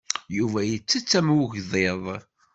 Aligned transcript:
Yuba 0.37 0.59
yettett 0.69 1.11
am 1.19 1.27
ugḍiḍ. 1.43 2.03